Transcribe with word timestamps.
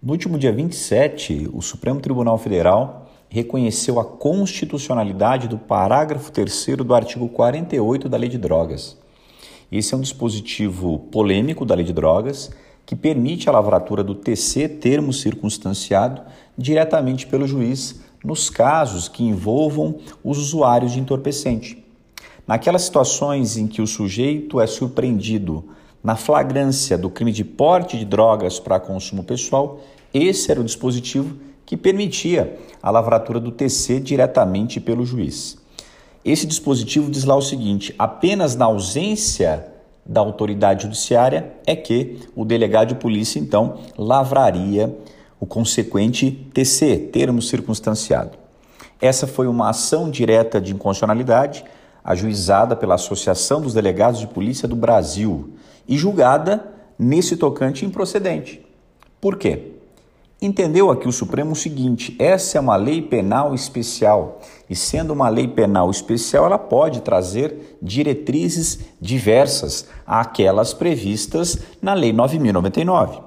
No 0.00 0.12
último 0.12 0.38
dia 0.38 0.52
27, 0.52 1.50
o 1.52 1.60
Supremo 1.60 1.98
Tribunal 1.98 2.38
Federal 2.38 3.10
reconheceu 3.28 3.98
a 3.98 4.04
constitucionalidade 4.04 5.48
do 5.48 5.58
parágrafo 5.58 6.30
3 6.30 6.76
do 6.76 6.94
artigo 6.94 7.28
48 7.28 8.08
da 8.08 8.16
Lei 8.16 8.28
de 8.28 8.38
Drogas. 8.38 8.96
Esse 9.72 9.94
é 9.94 9.96
um 9.96 10.00
dispositivo 10.00 11.00
polêmico 11.10 11.64
da 11.64 11.74
Lei 11.74 11.84
de 11.84 11.92
Drogas 11.92 12.48
que 12.86 12.94
permite 12.94 13.48
a 13.48 13.52
lavratura 13.52 14.04
do 14.04 14.14
TC, 14.14 14.68
termo 14.68 15.12
circunstanciado, 15.12 16.22
diretamente 16.56 17.26
pelo 17.26 17.48
juiz 17.48 18.00
nos 18.24 18.48
casos 18.48 19.08
que 19.08 19.24
envolvam 19.24 19.98
os 20.22 20.38
usuários 20.38 20.92
de 20.92 21.00
entorpecente. 21.00 21.84
Naquelas 22.46 22.82
situações 22.82 23.56
em 23.56 23.66
que 23.66 23.82
o 23.82 23.86
sujeito 23.86 24.60
é 24.60 24.66
surpreendido 24.68 25.64
na 26.02 26.16
flagrância 26.16 26.96
do 26.96 27.10
crime 27.10 27.32
de 27.32 27.44
porte 27.44 27.98
de 27.98 28.04
drogas 28.04 28.58
para 28.58 28.80
consumo 28.80 29.24
pessoal, 29.24 29.80
esse 30.12 30.50
era 30.50 30.60
o 30.60 30.64
dispositivo 30.64 31.36
que 31.66 31.76
permitia 31.76 32.58
a 32.82 32.90
lavratura 32.90 33.38
do 33.38 33.50
TC 33.50 34.00
diretamente 34.00 34.80
pelo 34.80 35.04
juiz. 35.04 35.58
Esse 36.24 36.46
dispositivo 36.46 37.10
diz 37.10 37.24
lá 37.24 37.36
o 37.36 37.42
seguinte: 37.42 37.94
apenas 37.98 38.56
na 38.56 38.64
ausência 38.64 39.66
da 40.04 40.20
autoridade 40.20 40.84
judiciária 40.84 41.52
é 41.66 41.76
que 41.76 42.20
o 42.34 42.44
delegado 42.44 42.88
de 42.88 42.94
polícia 42.94 43.38
então 43.38 43.78
lavraria 43.96 44.96
o 45.38 45.46
consequente 45.46 46.30
TC, 46.52 47.10
termo 47.12 47.42
circunstanciado. 47.42 48.38
Essa 49.00 49.26
foi 49.26 49.46
uma 49.46 49.68
ação 49.68 50.10
direta 50.10 50.60
de 50.60 50.72
inconstitucionalidade 50.72 51.64
ajuizada 52.02 52.74
pela 52.74 52.94
Associação 52.94 53.60
dos 53.60 53.74
Delegados 53.74 54.18
de 54.18 54.26
Polícia 54.26 54.66
do 54.66 54.74
Brasil 54.74 55.52
e 55.88 55.96
julgada 55.96 56.64
nesse 56.98 57.36
tocante 57.36 57.86
improcedente. 57.86 58.64
Por 59.20 59.36
quê? 59.36 59.72
Entendeu 60.40 60.88
aqui 60.88 61.08
o 61.08 61.12
Supremo 61.12 61.52
o 61.52 61.56
seguinte: 61.56 62.14
essa 62.18 62.58
é 62.58 62.60
uma 62.60 62.76
lei 62.76 63.02
penal 63.02 63.54
especial, 63.54 64.40
e 64.70 64.76
sendo 64.76 65.12
uma 65.12 65.28
lei 65.28 65.48
penal 65.48 65.90
especial, 65.90 66.44
ela 66.44 66.58
pode 66.58 67.00
trazer 67.00 67.78
diretrizes 67.82 68.78
diversas 69.00 69.88
àquelas 70.06 70.72
previstas 70.72 71.58
na 71.82 71.92
Lei 71.94 72.12
9099. 72.12 73.20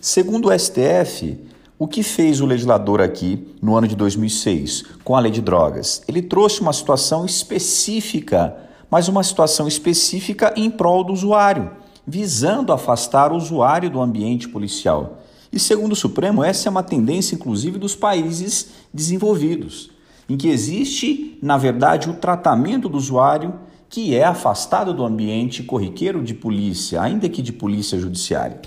Segundo 0.00 0.48
o 0.48 0.58
STF, 0.58 1.36
o 1.76 1.88
que 1.88 2.02
fez 2.02 2.40
o 2.40 2.46
legislador 2.46 3.00
aqui 3.00 3.56
no 3.60 3.74
ano 3.74 3.88
de 3.88 3.96
2006 3.96 4.84
com 5.02 5.16
a 5.16 5.20
lei 5.20 5.32
de 5.32 5.40
drogas? 5.40 6.02
Ele 6.06 6.22
trouxe 6.22 6.60
uma 6.60 6.72
situação 6.72 7.24
específica, 7.24 8.54
mas 8.90 9.08
uma 9.08 9.22
situação 9.22 9.68
específica 9.68 10.52
em 10.56 10.70
prol 10.70 11.04
do 11.04 11.12
usuário, 11.12 11.70
visando 12.06 12.72
afastar 12.72 13.32
o 13.32 13.36
usuário 13.36 13.88
do 13.88 14.00
ambiente 14.00 14.48
policial. 14.48 15.22
E 15.52 15.58
segundo 15.58 15.92
o 15.92 15.96
Supremo, 15.96 16.42
essa 16.42 16.68
é 16.68 16.70
uma 16.70 16.82
tendência, 16.82 17.34
inclusive, 17.34 17.78
dos 17.78 17.94
países 17.94 18.70
desenvolvidos, 18.92 19.90
em 20.28 20.36
que 20.36 20.48
existe, 20.48 21.38
na 21.42 21.56
verdade, 21.56 22.08
o 22.08 22.14
tratamento 22.14 22.88
do 22.88 22.96
usuário 22.96 23.54
que 23.88 24.14
é 24.14 24.24
afastado 24.24 24.94
do 24.94 25.04
ambiente 25.04 25.64
corriqueiro 25.64 26.22
de 26.22 26.32
polícia, 26.32 27.02
ainda 27.02 27.28
que 27.28 27.42
de 27.42 27.52
polícia 27.52 27.98
judiciária. 27.98 28.60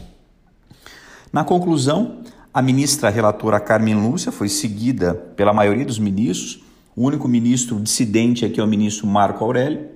Na 1.32 1.46
conclusão, 1.46 2.18
a 2.54 2.62
ministra 2.62 3.10
relatora 3.10 3.60
Carmen 3.60 3.96
Lúcia 3.96 4.32
foi 4.32 4.50
seguida 4.50 5.14
pela 5.14 5.54
maioria 5.54 5.86
dos 5.86 5.98
ministros, 5.98 6.62
o 6.96 7.06
único 7.06 7.28
ministro 7.28 7.80
dissidente 7.80 8.46
aqui 8.46 8.60
é 8.60 8.64
o 8.64 8.68
ministro 8.68 9.08
Marco 9.08 9.44
Aurélio. 9.44 9.93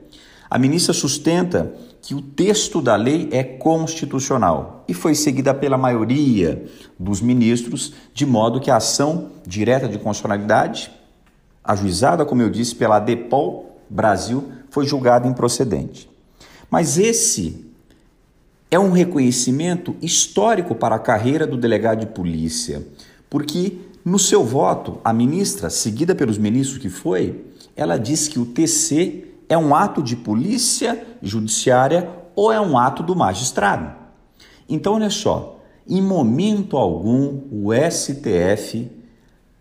A 0.50 0.58
ministra 0.58 0.94
sustenta 0.94 1.74
que 2.02 2.16
o 2.16 2.22
texto 2.22 2.82
da 2.82 2.96
lei 2.96 3.28
é 3.32 3.44
constitucional 3.44 4.86
e 4.88 4.94
foi 4.94 5.14
seguida 5.14 5.54
pela 5.54 5.78
maioria 5.78 6.66
dos 6.98 7.22
ministros, 7.22 7.94
de 8.14 8.26
modo 8.26 8.62
que 8.62 8.72
a 8.72 8.78
ação 8.78 9.32
direta 9.46 9.88
de 9.88 9.98
constitucionalidade, 9.98 10.92
ajuizada, 11.64 12.26
como 12.26 12.42
eu 12.42 12.50
disse, 12.50 12.76
pela 12.76 13.00
DEPOL 13.00 13.78
Brasil, 13.90 14.52
foi 14.70 14.86
julgada 14.86 15.28
improcedente. 15.28 16.10
Mas 16.70 16.98
esse 16.98 17.66
é 18.72 18.80
um 18.80 18.92
reconhecimento 18.92 19.96
histórico 20.02 20.76
para 20.76 20.96
a 20.96 21.00
carreira 21.00 21.46
do 21.46 21.58
delegado 21.58 22.00
de 22.02 22.08
polícia, 22.08 22.86
porque 23.30 23.78
no 24.04 24.18
seu 24.18 24.46
voto, 24.46 25.00
a 25.04 25.12
ministra, 25.12 25.70
seguida 25.70 26.16
pelos 26.16 26.38
ministros 26.38 26.78
que 26.78 26.90
foi, 26.90 27.44
ela 27.76 27.98
diz 27.98 28.30
que 28.30 28.40
o 28.40 28.46
TC 28.46 29.26
é 29.50 29.58
um 29.58 29.74
ato 29.74 30.02
de 30.02 30.16
polícia 30.16 31.06
judiciária 31.22 32.10
ou 32.36 32.52
é 32.52 32.60
um 32.60 32.78
ato 32.78 33.02
do 33.02 33.16
magistrado. 33.16 33.96
Então, 34.70 34.96
olha 34.96 35.10
só, 35.10 35.60
em 35.88 36.02
momento 36.02 36.78
algum 36.78 37.42
o 37.52 37.70
STF 37.74 38.92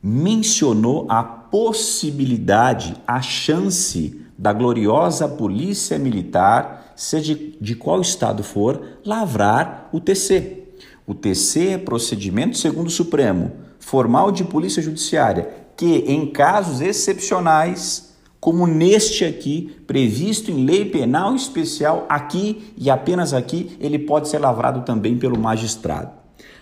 mencionou 0.03 1.07
a 1.09 1.23
possibilidade, 1.23 2.97
a 3.07 3.23
chance 3.23 4.21
da 4.37 4.53
gloriosa 4.53 5.29
polícia 5.29 5.99
militar, 5.99 6.93
seja 6.95 7.39
de 7.61 7.75
qual 7.75 8.01
estado 8.01 8.43
for, 8.43 8.99
lavrar 9.05 9.89
o 9.93 10.01
TC. 10.01 10.65
O 11.07 11.15
TC 11.15 11.69
é 11.69 11.79
procedimento 11.79 12.59
segundo 12.59 12.89
o 12.89 12.91
Supremo, 12.91 13.53
formal 13.79 14.33
de 14.33 14.45
polícia 14.45 14.83
judiciária, 14.83 15.49
que 15.77 16.05
em 16.07 16.27
casos 16.27 16.81
excepcionais 16.81 18.06
como 18.47 18.65
neste 18.65 19.25
aqui, 19.25 19.77
previsto 19.89 20.53
em 20.53 20.65
lei 20.65 20.85
penal 20.85 21.35
especial, 21.35 22.07
aqui 22.09 22.73
e 22.79 22.89
apenas 22.89 23.35
aqui, 23.35 23.77
ele 23.81 23.99
pode 23.99 24.29
ser 24.29 24.39
lavrado 24.39 24.83
também 24.83 25.19
pelo 25.19 25.37
magistrado. 25.37 26.13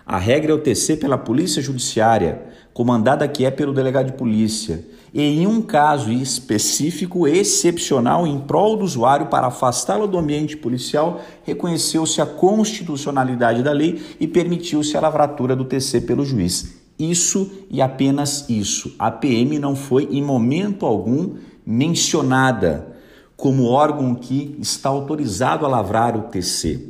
A 0.06 0.16
regra 0.16 0.52
é 0.52 0.54
o 0.54 0.60
TC 0.60 0.96
pela 0.96 1.18
Polícia 1.18 1.60
Judiciária, 1.60 2.40
comandada 2.72 3.28
que 3.28 3.44
é 3.44 3.50
pelo 3.50 3.74
delegado 3.74 4.06
de 4.06 4.12
polícia, 4.14 4.82
e 5.12 5.20
em 5.20 5.46
um 5.46 5.60
caso 5.60 6.10
específico, 6.10 7.28
excepcional, 7.28 8.26
em 8.26 8.40
prol 8.40 8.78
do 8.78 8.84
usuário 8.86 9.26
para 9.26 9.48
afastá-lo 9.48 10.06
do 10.06 10.16
ambiente 10.16 10.56
policial, 10.56 11.20
reconheceu-se 11.42 12.18
a 12.18 12.24
constitucionalidade 12.24 13.62
da 13.62 13.72
lei 13.72 14.00
e 14.18 14.26
permitiu-se 14.26 14.96
a 14.96 15.00
lavratura 15.02 15.54
do 15.54 15.66
TC 15.66 16.00
pelo 16.00 16.24
juiz. 16.24 16.82
Isso 16.98 17.50
e 17.70 17.82
apenas 17.82 18.48
isso. 18.48 18.94
A 18.98 19.10
PM 19.10 19.58
não 19.58 19.74
foi 19.76 20.08
em 20.10 20.22
momento 20.22 20.86
algum 20.86 21.34
mencionada 21.66 22.94
como 23.36 23.66
órgão 23.66 24.14
que 24.14 24.56
está 24.60 24.88
autorizado 24.88 25.64
a 25.64 25.68
lavrar 25.68 26.16
o 26.16 26.22
TC. 26.22 26.88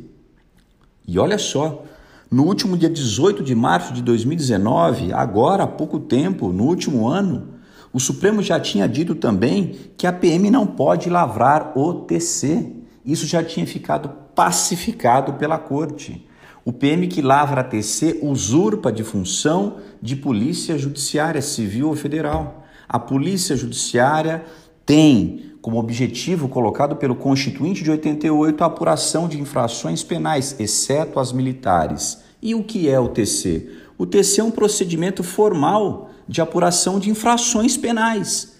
E 1.07 1.19
olha 1.19 1.37
só, 1.37 1.83
no 2.29 2.43
último 2.43 2.77
dia 2.77 2.89
18 2.89 3.43
de 3.43 3.55
março 3.55 3.93
de 3.93 4.01
2019, 4.01 5.13
agora 5.13 5.63
há 5.63 5.67
pouco 5.67 5.99
tempo, 5.99 6.51
no 6.51 6.63
último 6.65 7.07
ano, 7.07 7.55
o 7.93 7.99
Supremo 7.99 8.41
já 8.41 8.59
tinha 8.59 8.87
dito 8.87 9.15
também 9.15 9.75
que 9.95 10.05
a 10.05 10.11
PM 10.11 10.51
não 10.51 10.67
pode 10.67 11.09
lavrar 11.09 11.71
o 11.77 11.93
TC. 11.93 12.73
Isso 13.05 13.25
já 13.25 13.41
tinha 13.41 13.65
ficado 13.65 14.09
pacificado 14.35 15.33
pela 15.33 15.57
Corte. 15.57 16.27
O 16.65 16.73
PM 16.73 17.07
que 17.07 17.21
lavra 17.21 17.61
a 17.61 17.63
TC 17.63 18.19
usurpa 18.21 18.91
de 18.91 19.03
função 19.03 19.77
de 20.01 20.15
polícia 20.15 20.77
judiciária 20.77 21.41
civil 21.41 21.87
ou 21.87 21.95
federal. 21.95 22.65
A 22.89 22.99
polícia 22.99 23.55
judiciária 23.55 24.43
tem 24.85 25.53
como 25.61 25.79
objetivo 25.79 26.47
colocado 26.47 26.95
pelo 26.95 27.15
Constituinte 27.15 27.83
de 27.83 27.89
88 27.89 28.63
a 28.63 28.67
apuração 28.67 29.27
de 29.27 29.41
infrações 29.41 30.03
penais, 30.03 30.55
exceto 30.59 31.19
as 31.19 31.31
militares. 31.33 32.19
E 32.39 32.53
o 32.53 32.63
que 32.63 32.87
é 32.87 32.99
o 32.99 33.07
TC? 33.07 33.67
O 33.97 34.05
TC 34.05 34.41
é 34.41 34.43
um 34.43 34.51
procedimento 34.51 35.23
formal 35.23 36.11
de 36.27 36.39
apuração 36.39 36.99
de 36.99 37.09
infrações 37.09 37.75
penais, 37.75 38.57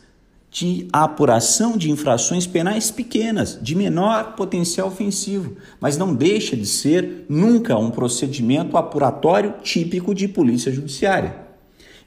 de 0.49 0.87
apuração 0.91 1.77
de 1.77 1.91
infrações 1.91 2.47
penais 2.47 2.89
pequenas, 2.89 3.59
de 3.61 3.75
menor 3.75 4.35
potencial 4.35 4.87
ofensivo, 4.87 5.57
mas 5.79 5.97
não 5.97 6.15
deixa 6.15 6.57
de 6.57 6.65
ser 6.65 7.25
nunca 7.29 7.77
um 7.77 7.91
procedimento 7.91 8.77
apuratório 8.77 9.55
típico 9.61 10.15
de 10.15 10.27
polícia 10.27 10.71
judiciária. 10.71 11.44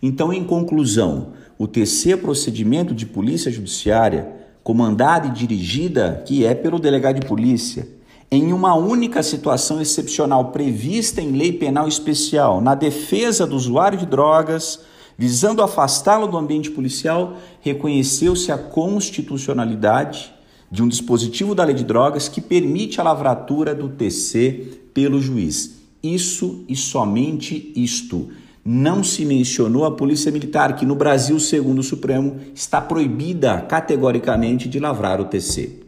Então, 0.02 0.32
em 0.32 0.44
conclusão, 0.44 1.32
o 1.58 1.66
TC 1.66 2.16
procedimento 2.16 2.94
de 2.94 3.04
polícia 3.04 3.50
judiciária, 3.50 4.28
comandada 4.62 5.26
e 5.26 5.30
dirigida, 5.30 6.22
que 6.24 6.44
é 6.44 6.54
pelo 6.54 6.78
delegado 6.78 7.20
de 7.20 7.26
polícia, 7.26 7.88
em 8.30 8.52
uma 8.52 8.74
única 8.74 9.22
situação 9.22 9.80
excepcional 9.80 10.52
prevista 10.52 11.20
em 11.20 11.32
lei 11.32 11.52
penal 11.52 11.88
especial, 11.88 12.60
na 12.60 12.74
defesa 12.74 13.46
do 13.46 13.56
usuário 13.56 13.98
de 13.98 14.06
drogas, 14.06 14.80
visando 15.16 15.62
afastá-lo 15.62 16.28
do 16.28 16.36
ambiente 16.36 16.70
policial, 16.70 17.38
reconheceu-se 17.60 18.52
a 18.52 18.58
constitucionalidade 18.58 20.32
de 20.70 20.82
um 20.82 20.88
dispositivo 20.88 21.54
da 21.54 21.64
lei 21.64 21.74
de 21.74 21.82
drogas 21.82 22.28
que 22.28 22.40
permite 22.40 23.00
a 23.00 23.04
lavratura 23.04 23.74
do 23.74 23.88
TC 23.88 24.80
pelo 24.92 25.20
juiz. 25.20 25.78
Isso 26.02 26.64
e 26.68 26.76
somente 26.76 27.72
isto 27.74 28.28
não 28.70 29.02
se 29.02 29.24
mencionou 29.24 29.86
a 29.86 29.90
Polícia 29.90 30.30
Militar, 30.30 30.76
que 30.76 30.84
no 30.84 30.94
Brasil, 30.94 31.40
segundo 31.40 31.78
o 31.78 31.82
Supremo, 31.82 32.36
está 32.54 32.82
proibida 32.82 33.62
categoricamente 33.62 34.68
de 34.68 34.78
lavrar 34.78 35.22
o 35.22 35.24
TC. 35.24 35.87